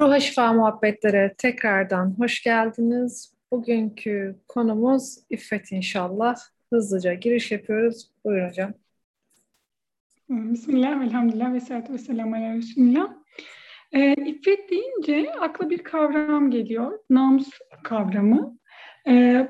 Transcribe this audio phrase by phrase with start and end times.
[0.00, 3.34] Ruha Şifa Muhabbetlere tekrardan hoş geldiniz.
[3.52, 6.36] Bugünkü konumuz İffet inşallah.
[6.72, 8.10] Hızlıca giriş yapıyoruz.
[8.24, 8.72] Buyurun hocam.
[10.28, 13.14] Bismillah, elhamdülillah ve salatu ve selamu ala Resulillah.
[13.92, 16.98] E, iffet deyince akla bir kavram geliyor.
[17.10, 17.50] Namus
[17.82, 18.58] kavramı.
[19.08, 19.48] E,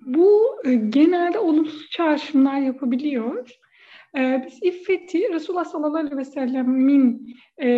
[0.00, 3.50] bu e, genelde olumsuz çağrışımlar yapabiliyor.
[4.18, 7.68] E, biz iffeti Resulullah sallallahu aleyhi ve sellemin e,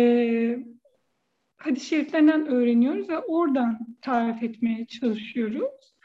[1.65, 5.95] hadis-i şeriflerinden öğreniyoruz ve oradan tarif etmeye çalışıyoruz.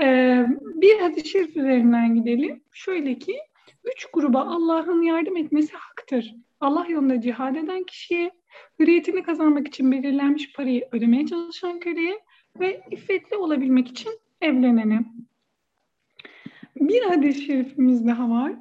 [0.00, 2.62] Ee, bir hadis-i şerif üzerinden gidelim.
[2.72, 3.36] Şöyle ki,
[3.84, 6.34] üç gruba Allah'ın yardım etmesi haktır.
[6.60, 8.30] Allah yolunda cihad eden kişiye,
[8.78, 12.20] hürriyetini kazanmak için belirlenmiş parayı ödemeye çalışan köleye
[12.60, 15.00] ve iffetli olabilmek için evlenene.
[16.76, 18.52] Bir hadis-i şerifimiz daha var.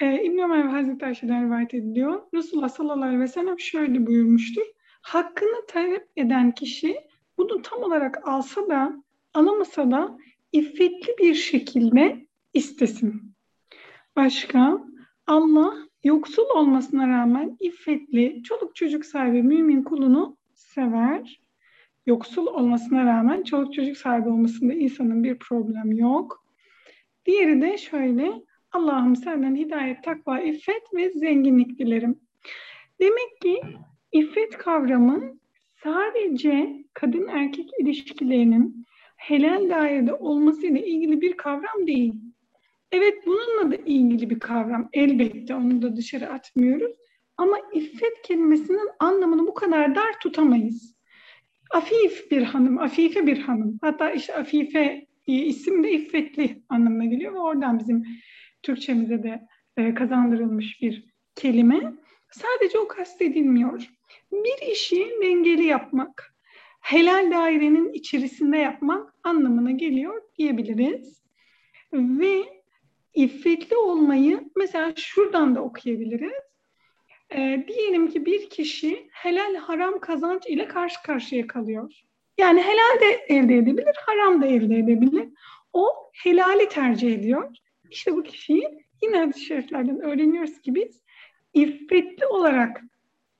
[0.00, 2.22] Ee, İbn Ömer Hazreti Ayşe'den rivayet ediliyor.
[2.34, 6.96] Resulullah sallallahu aleyhi ve sellem şöyle buyurmuştur hakkını talep eden kişi
[7.38, 9.02] bunu tam olarak alsa da
[9.34, 10.18] alamasa da
[10.52, 13.34] iffetli bir şekilde istesin.
[14.16, 14.84] Başka
[15.26, 21.40] Allah yoksul olmasına rağmen iffetli, çoluk çocuk sahibi mümin kulunu sever.
[22.06, 26.46] Yoksul olmasına rağmen çoluk çocuk sahibi olmasında insanın bir problem yok.
[27.26, 28.32] Diğeri de şöyle,
[28.72, 32.20] Allah'ım senden hidayet, takva, iffet ve zenginlik dilerim.
[33.00, 33.60] Demek ki
[34.14, 35.38] İffet kavramı
[35.82, 42.14] sadece kadın erkek ilişkilerinin helal dairede olmasıyla ilgili bir kavram değil.
[42.92, 44.88] Evet bununla da ilgili bir kavram.
[44.92, 46.92] Elbette onu da dışarı atmıyoruz.
[47.36, 50.94] Ama iffet kelimesinin anlamını bu kadar dar tutamayız.
[51.70, 53.78] Afif bir hanım, afife bir hanım.
[53.82, 58.06] Hatta işte afife isim de iffetli anlamına geliyor ve oradan bizim
[58.62, 59.40] Türkçemize de
[59.76, 61.04] e, kazandırılmış bir
[61.34, 61.92] kelime.
[62.30, 63.90] Sadece o kastedilmiyor
[64.32, 66.34] bir işi dengeli yapmak,
[66.80, 71.22] helal dairenin içerisinde yapmak anlamına geliyor diyebiliriz.
[71.92, 72.44] Ve
[73.14, 76.42] iffetli olmayı mesela şuradan da okuyabiliriz.
[77.30, 81.92] E, diyelim ki bir kişi helal haram kazanç ile karşı karşıya kalıyor.
[82.38, 85.28] Yani helal de elde edebilir, haram da elde edebilir.
[85.72, 85.88] O
[86.22, 87.56] helali tercih ediyor.
[87.90, 91.02] İşte bu kişiyi yine hadis-i şeriflerden öğreniyoruz ki biz
[91.54, 92.82] iffetli olarak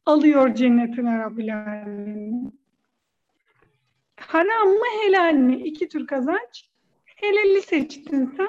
[0.07, 1.49] alıyor cennetine Rabbil.
[4.17, 5.57] Haram mı helal mi?
[5.57, 6.71] İki tür kazanç.
[7.05, 8.49] Helali seçtin sen.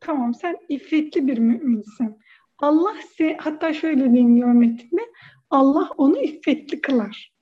[0.00, 2.18] Tamam sen iffetli bir müminsin.
[2.58, 5.02] Allah se hatta şöyle deniliyor metinde
[5.50, 7.32] Allah onu iffetli kılar.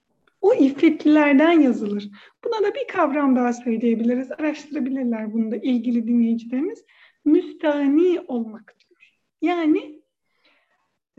[0.40, 2.10] O iffetlilerden yazılır.
[2.44, 4.32] Buna da bir kavram daha söyleyebiliriz.
[4.32, 6.84] Araştırabilirler bunu da ilgili dinleyicilerimiz.
[7.24, 9.12] Müstani olmak diyor.
[9.42, 10.03] Yani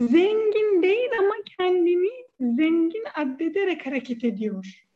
[0.00, 4.86] zengin değil ama kendini zengin addederek hareket ediyor.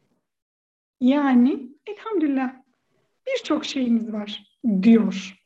[1.01, 2.55] Yani elhamdülillah
[3.27, 5.37] birçok şeyimiz var diyor.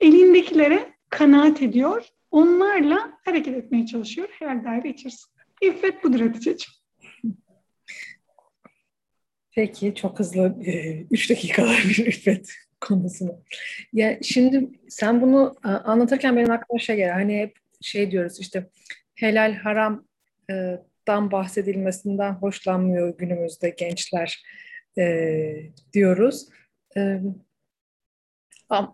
[0.00, 2.08] Elindekilere kanaat ediyor.
[2.30, 5.42] Onlarla hareket etmeye çalışıyor her daire içerisinde.
[5.62, 6.76] İffet budur Hatice'ciğim.
[9.54, 10.56] Peki çok hızlı
[11.10, 13.40] 3 e, dakikalar bir iffet konusunu.
[13.92, 17.14] Ya şimdi sen bunu anlatırken benim aklıma şey geliyor.
[17.14, 18.66] Hani hep şey diyoruz işte
[19.14, 20.06] helal haram
[20.50, 24.42] e, dan bahsedilmesinden hoşlanmıyor günümüzde gençler
[24.98, 25.56] e,
[25.92, 26.48] diyoruz.
[26.96, 27.20] E,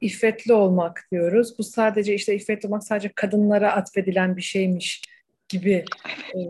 [0.00, 1.58] iffetli olmak diyoruz.
[1.58, 5.02] Bu sadece işte iffetli olmak sadece kadınlara atfedilen bir şeymiş
[5.48, 5.84] gibi
[6.34, 6.40] e,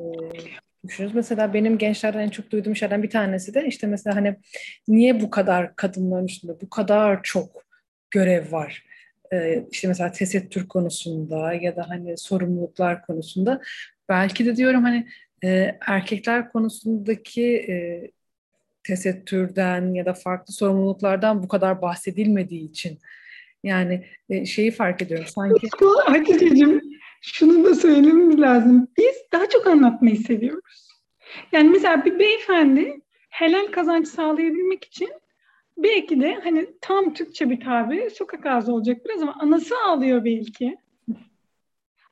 [0.88, 1.14] düşünüyoruz.
[1.14, 4.36] Mesela benim gençlerden en çok duyduğum şeylerden bir tanesi de işte mesela hani
[4.88, 7.64] niye bu kadar kadınların üstünde bu kadar çok
[8.10, 8.84] görev var?
[9.32, 13.60] Ee, işte mesela tesettür konusunda ya da hani sorumluluklar konusunda
[14.08, 15.06] belki de diyorum hani
[15.44, 18.10] e, erkekler konusundaki e,
[18.84, 22.98] tesettürden ya da farklı sorumluluklardan bu kadar bahsedilmediği için
[23.64, 25.68] yani e, şeyi fark ediyorum sanki.
[26.06, 26.80] Hatice'cim
[27.22, 28.88] şunu da söylememiz lazım.
[28.98, 30.88] Biz daha çok anlatmayı seviyoruz.
[31.52, 33.00] Yani mesela bir beyefendi
[33.30, 35.10] helal kazanç sağlayabilmek için
[35.76, 40.76] belki de hani tam Türkçe bir tabi sokak ağzı olacak biraz ama anası ağlıyor belki.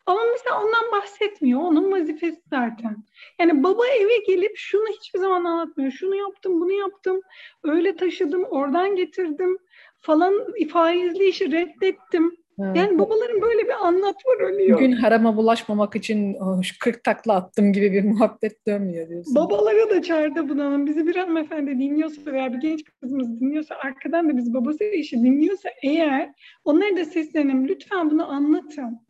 [0.07, 1.61] Ama mesela ondan bahsetmiyor.
[1.61, 3.05] Onun vazifesi zaten.
[3.39, 5.93] Yani baba eve gelip şunu hiçbir zaman anlatmıyor.
[5.93, 7.21] Şunu yaptım, bunu yaptım.
[7.65, 9.59] Öyle taşıdım, oradan getirdim
[10.01, 12.37] falan faizli işi reddettim.
[12.65, 12.77] Evet.
[12.77, 14.79] Yani babaların böyle bir anlat var ölüyor.
[14.79, 16.37] Bugün harama bulaşmamak için
[16.81, 19.35] 40 takla attım gibi bir muhabbet dönmüyor diyorsun.
[19.35, 20.87] Babalara da çağrıda bulunalım.
[20.87, 25.69] Bizi bir hanımefendi dinliyorsa veya bir genç kızımız dinliyorsa arkadan da biz babası işi dinliyorsa
[25.83, 26.33] eğer
[26.65, 27.69] onlara da seslenelim.
[27.69, 29.01] Lütfen bunu anlatın.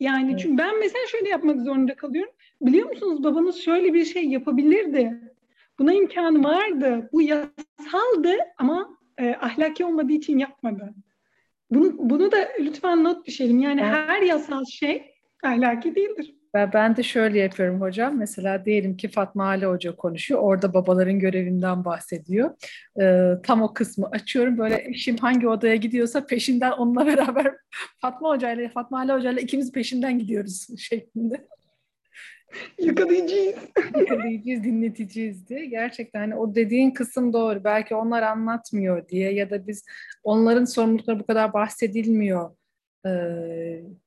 [0.00, 0.40] Yani evet.
[0.40, 2.32] çünkü ben mesela şöyle yapmak zorunda kalıyorum.
[2.60, 5.20] Biliyor musunuz babanız şöyle bir şey yapabilirdi.
[5.78, 7.08] Buna imkanı vardı.
[7.12, 10.94] Bu yasaldı ama e, ahlaki olmadığı için yapmadı.
[11.70, 13.58] Bunu, bunu da lütfen not düşelim.
[13.58, 13.92] Yani evet.
[13.92, 15.14] her yasal şey
[15.44, 16.34] ahlaki değildir.
[16.54, 18.18] Ben, ben de şöyle yapıyorum hocam.
[18.18, 20.40] Mesela diyelim ki Fatma Ali Hoca konuşuyor.
[20.40, 22.50] Orada babaların görevinden bahsediyor.
[23.00, 24.58] Ee, tam o kısmı açıyorum.
[24.58, 27.54] Böyle eşim hangi odaya gidiyorsa peşinden onunla beraber
[28.00, 31.46] Fatma Hoca ile Fatma Ali Hoca ile ikimiz peşinden gidiyoruz şeklinde.
[32.78, 33.54] Yakalayıcıyız.
[33.98, 35.66] Yakalayıcıyız, dinleticiyiz diye.
[35.66, 37.64] Gerçekten hani o dediğin kısım doğru.
[37.64, 39.84] Belki onlar anlatmıyor diye ya da biz
[40.24, 42.50] onların sorumlulukları bu kadar bahsedilmiyor
[43.06, 43.10] e,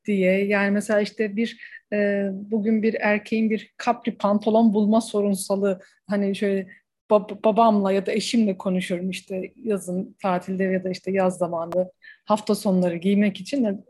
[0.06, 0.46] diye.
[0.46, 1.60] Yani mesela işte bir
[1.94, 6.68] e, bugün bir erkeğin bir kapri pantolon bulma sorunsalı hani şöyle
[7.10, 11.92] bab- babamla ya da eşimle konuşuyorum işte yazın tatilde ya da işte yaz zamanı
[12.26, 13.86] hafta sonları giymek için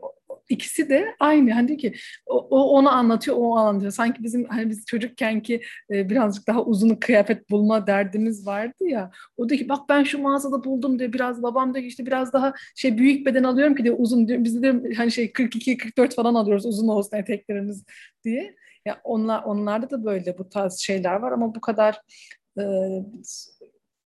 [0.48, 1.52] ikisi de aynı.
[1.52, 1.94] Hani diyor ki
[2.26, 3.92] o, o onu anlatıyor, o anlatıyor.
[3.92, 9.10] Sanki bizim hani biz çocukken ki e, birazcık daha uzun kıyafet bulma derdimiz vardı ya.
[9.36, 11.12] O diyor ki bak ben şu mağazada buldum diyor.
[11.12, 14.44] Biraz babam diyor işte biraz daha şey büyük beden alıyorum ki diyor uzun diyor.
[14.44, 17.84] Biz de hani şey 42 44 falan alıyoruz uzun olsun eteklerimiz
[18.24, 18.54] diye.
[18.86, 22.00] Ya onlar onlarda da böyle bu tarz şeyler var ama bu kadar
[22.58, 22.64] e,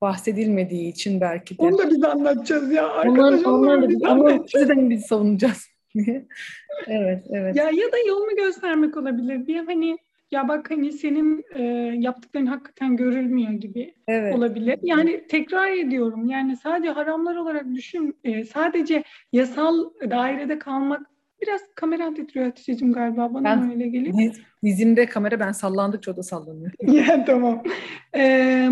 [0.02, 1.64] bahsedilmediği için belki de.
[1.64, 2.90] Onu da biz anlatacağız ya.
[2.90, 5.68] Arkadaş onlar, onlar da biz, de biz savunacağız.
[6.88, 7.56] evet, evet.
[7.56, 9.48] Ya ya da yolunu göstermek olabilir.
[9.48, 9.98] Bir hani
[10.32, 11.64] ya bak hani senin e,
[12.00, 14.36] yaptıkların hakikaten görülmüyor gibi evet.
[14.36, 14.80] olabilir.
[14.82, 16.30] Yani tekrar ediyorum.
[16.30, 18.18] Yani sadece haramlar olarak düşün.
[18.24, 21.02] E, sadece yasal dairede kalmak
[21.42, 23.34] biraz kamera titriyor Hatice'cim galiba.
[23.34, 24.36] Bana ben, öyle geliyor.
[24.64, 26.72] Dizimde kamera ben sallandıkça o da sallanıyor.
[26.88, 27.64] ya tamam.
[28.16, 28.70] Ee,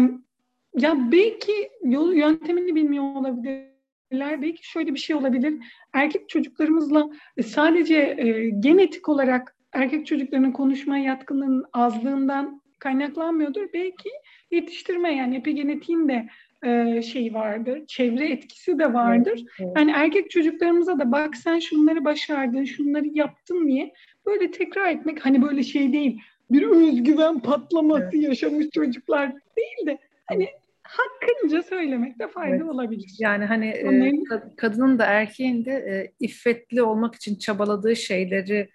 [0.77, 3.74] ya belki yol yöntemini bilmiyor olabilir
[4.11, 5.53] belki şöyle bir şey olabilir.
[5.93, 13.73] Erkek çocuklarımızla e, sadece e, genetik olarak erkek çocuklarının konuşma yatkınlığının azlığından kaynaklanmıyordur.
[13.73, 14.09] Belki
[14.51, 16.27] yetiştirme yani epigenetiğin de
[16.65, 19.33] e, şey vardır, çevre etkisi de vardır.
[19.35, 19.71] Evet, evet.
[19.77, 23.93] Yani erkek çocuklarımıza da bak sen şunları başardın, şunları yaptın diye
[24.25, 26.21] böyle tekrar etmek hani böyle şey değil.
[26.51, 28.23] Bir özgüven patlaması evet.
[28.23, 30.49] yaşamış çocuklar değil de hani
[30.97, 32.69] hakkınca söylemekte fayda evet.
[32.69, 33.15] olabilir.
[33.19, 34.11] Yani hani e,
[34.57, 38.69] kadının da erkeğin de e, iffetli olmak için çabaladığı şeyleri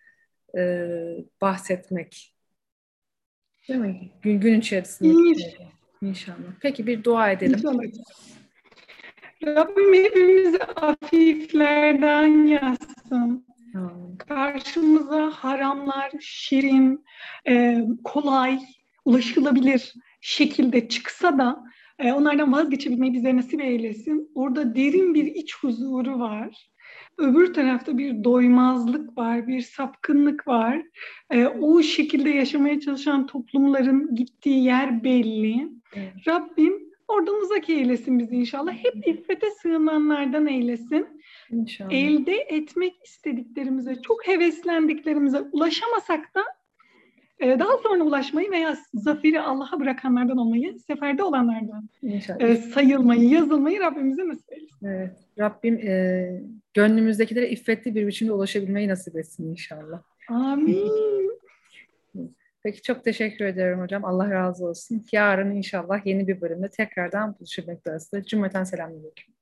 [0.58, 0.86] e,
[1.40, 2.34] bahsetmek.
[3.68, 4.10] Değil mi?
[4.22, 5.08] Gün, gün içerisinde.
[5.08, 5.70] İnşallah.
[6.02, 6.52] İnşallah.
[6.60, 7.58] Peki bir dua edelim.
[7.58, 7.82] İnşallah.
[9.46, 13.46] Rabbim hepimizi afiflerden yazsın.
[13.72, 14.16] Hmm.
[14.18, 17.04] Karşımıza haramlar şirin,
[17.48, 18.58] e, kolay,
[19.04, 21.64] ulaşılabilir şekilde çıksa da
[22.00, 24.30] e, onlardan vazgeçebilmeyi bize nasip eylesin.
[24.34, 26.70] Orada derin bir iç huzuru var.
[27.18, 30.82] Öbür tarafta bir doymazlık var, bir sapkınlık var.
[31.30, 35.68] E, o şekilde yaşamaya çalışan toplumların gittiği yer belli.
[35.94, 36.12] Evet.
[36.28, 38.72] Rabbim oradan uzak eylesin bizi inşallah.
[38.72, 41.06] Hep iffete sığınanlardan eylesin.
[41.50, 41.92] İnşallah.
[41.92, 46.42] Elde etmek istediklerimize, çok heveslendiklerimize ulaşamasak da
[47.40, 52.40] daha sonra ulaşmayı veya zaferi Allah'a bırakanlardan olmayı, seferde olanlardan İnşallah.
[52.40, 54.86] E, sayılmayı, yazılmayı Rabbimize nasip etsin.
[54.86, 55.16] Evet.
[55.38, 56.42] Rabbim e,
[56.74, 60.02] gönlümüzdekilere iffetli bir biçimde ulaşabilmeyi nasip etsin inşallah.
[60.28, 61.30] Amin.
[62.62, 64.04] Peki çok teşekkür ederim hocam.
[64.04, 65.04] Allah razı olsun.
[65.12, 68.24] Yarın inşallah yeni bir bölümde tekrardan buluşmak üzere.
[68.24, 69.34] Cümleten selamünaleyküm.